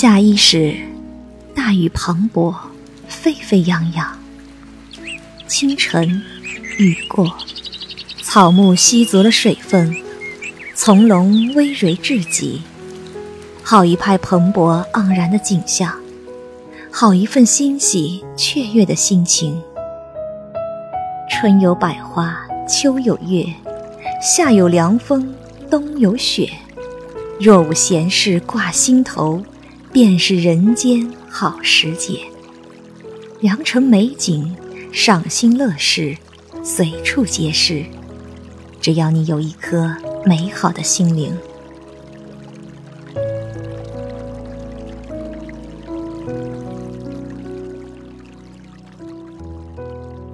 [0.00, 0.76] 夏衣时，
[1.56, 2.54] 大雨磅礴，
[3.08, 4.16] 沸沸扬扬。
[5.48, 6.22] 清晨，
[6.78, 7.36] 雨过，
[8.22, 9.92] 草木吸足了水分，
[10.72, 12.62] 从容葳蕤至极，
[13.64, 15.92] 好一派蓬勃盎然的景象，
[16.92, 19.60] 好一份欣喜雀跃的心情。
[21.28, 22.38] 春有百花，
[22.68, 23.44] 秋有月，
[24.22, 25.34] 夏有凉风，
[25.68, 26.48] 冬有雪。
[27.40, 29.42] 若无闲事挂心头，
[29.92, 32.20] 便是人间好时节。
[33.40, 34.54] 良辰美景，
[34.92, 36.16] 赏心乐事，
[36.62, 37.84] 随处皆是。
[38.80, 41.36] 只要你有一颗美好的心灵。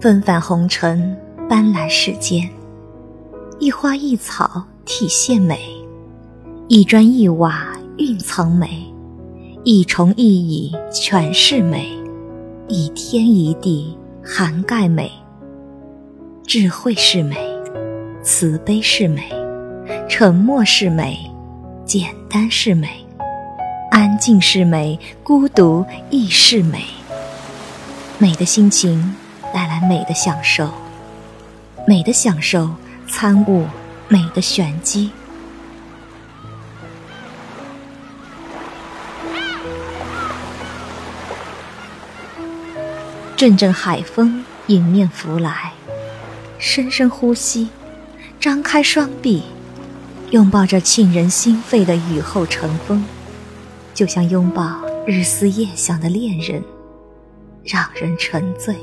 [0.00, 1.16] 纷繁红尘，
[1.48, 2.48] 斑斓世间，
[3.58, 5.58] 一花一草体现美。
[6.68, 8.92] 一砖一瓦蕴藏美，
[9.66, 11.88] 一虫一蚁全是美，
[12.68, 15.10] 一天一地涵盖美。
[16.46, 17.34] 智慧是美，
[18.22, 19.22] 慈悲是美，
[20.06, 21.16] 沉默是美，
[21.86, 22.90] 简单是美，
[23.90, 26.84] 安静是美，孤独亦是美。
[28.18, 29.16] 美的心情
[29.54, 30.68] 带来美的享受，
[31.86, 32.68] 美的享受
[33.08, 33.64] 参悟
[34.08, 35.10] 美的玄机。
[43.36, 45.72] 阵阵海风迎面拂来，
[46.56, 47.68] 深深呼吸，
[48.38, 49.42] 张开双臂，
[50.30, 53.04] 拥抱着沁人心肺的雨后晨风，
[53.92, 56.62] 就像拥抱日思夜想的恋人，
[57.64, 58.76] 让人沉醉，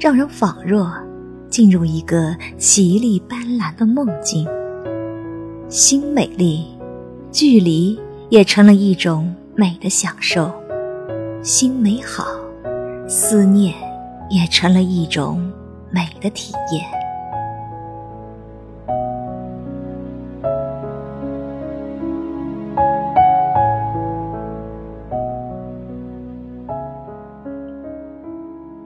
[0.00, 0.92] 让人仿若
[1.48, 4.44] 进入一个绮丽斑斓的梦境。
[5.68, 6.66] 心美丽，
[7.30, 7.98] 距离
[8.28, 10.50] 也成了一种美的享受；
[11.44, 12.41] 心美好。
[13.14, 13.74] 思念
[14.30, 15.52] 也成了一种
[15.90, 16.82] 美的体验。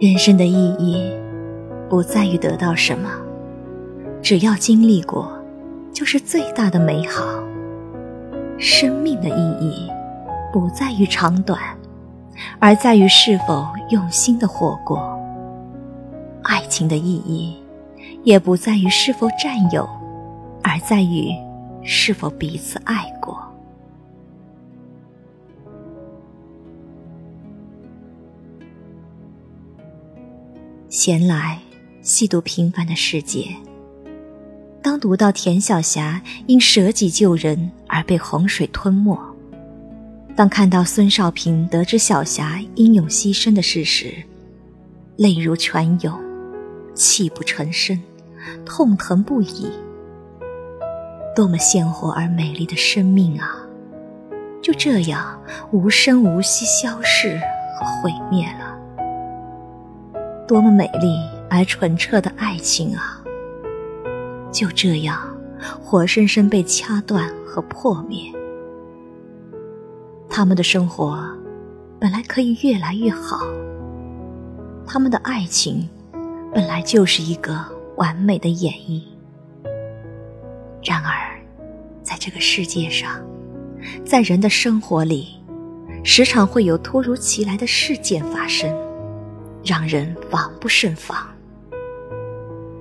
[0.00, 1.08] 人生的意义
[1.88, 3.08] 不在于得到什么，
[4.20, 5.40] 只要经历过，
[5.92, 7.24] 就是最大的美好。
[8.58, 9.88] 生命的意义
[10.52, 11.60] 不在于长短。
[12.58, 14.98] 而在于是否用心的活过。
[16.42, 17.56] 爱情的意义，
[18.22, 19.88] 也不在于是否占有，
[20.62, 21.30] 而在于
[21.82, 23.36] 是否彼此爱过。
[30.88, 31.58] 闲来
[32.00, 33.48] 细读平凡的世界，
[34.80, 39.35] 当读到田晓霞因舍己救人而被洪水吞没。
[40.36, 44.12] 当看到孙少平得知小霞英勇牺牲的事实，
[45.16, 46.14] 泪如泉涌，
[46.94, 47.98] 泣不成声，
[48.66, 49.72] 痛疼不已。
[51.34, 53.56] 多么鲜活而美丽的生命啊！
[54.62, 57.40] 就这样无声无息消逝
[57.78, 58.76] 和毁灭了。
[60.46, 61.16] 多么美丽
[61.48, 63.22] 而纯澈的爱情啊！
[64.52, 65.18] 就这样
[65.82, 68.30] 活生生被掐断和破灭。
[70.36, 71.18] 他们的生活
[71.98, 73.40] 本来可以越来越好，
[74.86, 75.88] 他们的爱情
[76.52, 77.64] 本来就是一个
[77.96, 79.02] 完美的演绎。
[80.84, 81.40] 然而，
[82.02, 83.18] 在这个世界上，
[84.04, 85.42] 在人的生活里，
[86.04, 88.70] 时常会有突如其来的事件发生，
[89.64, 91.16] 让人防不胜防，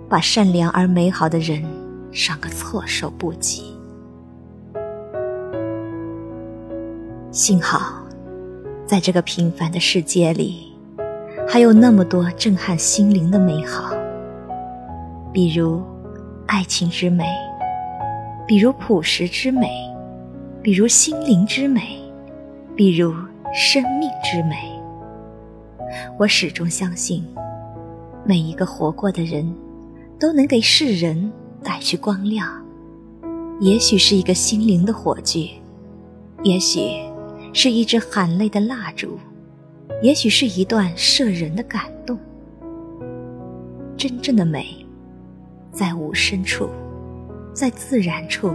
[0.09, 1.63] 把善良而美好的人
[2.11, 3.74] 伤个措手不及。
[7.35, 8.01] 幸好，
[8.85, 10.71] 在这个平凡的世界里，
[11.45, 13.93] 还有那么多震撼心灵的美好。
[15.33, 15.83] 比如
[16.47, 17.25] 爱情之美，
[18.47, 19.67] 比如朴实之美，
[20.61, 21.81] 比如心灵之美，
[22.73, 23.13] 比如
[23.53, 24.71] 生命之美。
[26.17, 27.21] 我始终相信，
[28.23, 29.53] 每一个活过的人，
[30.17, 31.29] 都能给世人
[31.61, 32.49] 带去光亮。
[33.59, 35.51] 也许是一个心灵的火炬，
[36.41, 36.79] 也许。
[37.57, 39.17] 是一支含泪的蜡烛，
[40.01, 42.19] 也许是一段摄人的感动。
[43.95, 44.85] 真正的美，
[45.71, 46.67] 在无声处，
[47.53, 48.53] 在自然处，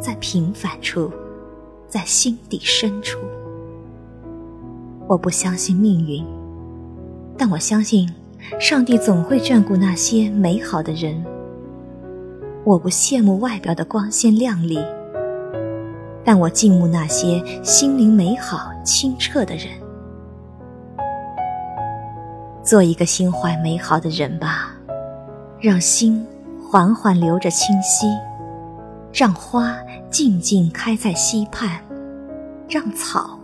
[0.00, 1.08] 在平凡处，
[1.88, 3.20] 在心底深处。
[5.06, 6.26] 我不相信命运，
[7.38, 8.12] 但我相信
[8.58, 11.24] 上帝总会眷顾那些美好的人。
[12.64, 14.80] 我不羡慕外表的光鲜亮丽。
[16.26, 19.68] 但我敬慕那些心灵美好、清澈的人。
[22.64, 24.74] 做一个心怀美好的人吧，
[25.60, 26.26] 让心
[26.60, 28.08] 缓缓流着清溪，
[29.12, 29.76] 让花
[30.10, 31.80] 静静开在溪畔，
[32.68, 33.38] 让草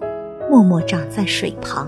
[0.51, 1.87] 默默长在水旁，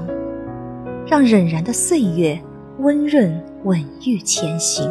[1.04, 2.40] 让荏苒的岁月
[2.78, 4.88] 温润稳郁前行。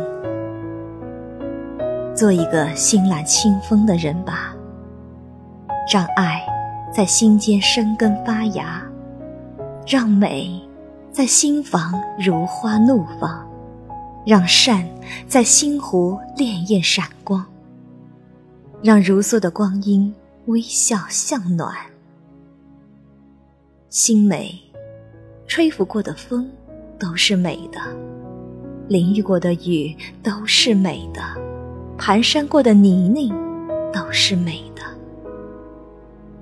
[2.14, 4.54] 做一个心揽清风的人吧，
[5.92, 6.46] 让爱
[6.94, 8.84] 在心间生根发芽，
[9.88, 10.62] 让美。
[11.12, 13.48] 在心房如花怒放，
[14.26, 14.84] 让善
[15.28, 17.46] 在心湖潋滟闪光，
[18.82, 20.12] 让如梭的光阴
[20.48, 21.72] 微笑向暖。
[23.90, 24.60] 心美，
[25.46, 26.50] 吹拂过的风
[26.98, 27.80] 都是美的，
[28.88, 31.22] 淋浴过的雨都是美的，
[31.96, 33.32] 蹒跚过的泥泞
[33.94, 34.82] 都是美的。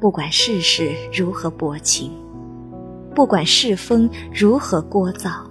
[0.02, 2.12] 不管世事如何薄情。
[3.14, 5.44] 不管世风如何聒噪，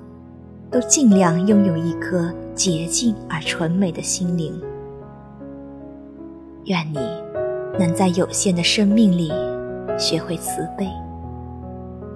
[0.73, 4.61] 都尽量拥有一颗洁净而纯美的心灵。
[6.65, 6.99] 愿你
[7.79, 9.31] 能在有限的生命里
[9.97, 10.85] 学会慈悲，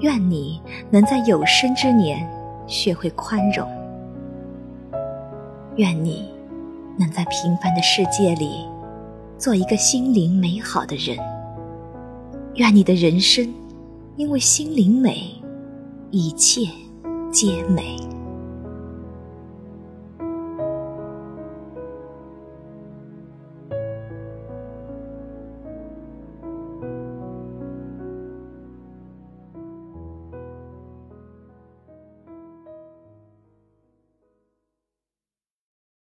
[0.01, 0.61] 愿你
[0.91, 2.29] 能在有生之年
[2.67, 3.71] 学会宽容，
[5.77, 6.29] 愿你
[6.99, 8.67] 能在平凡的世界里
[9.39, 11.17] 做一个心灵美好的人。
[12.57, 13.53] 愿你的人生。
[14.17, 15.29] 因为心灵美，
[16.13, 16.61] 一切
[17.33, 17.97] 皆美。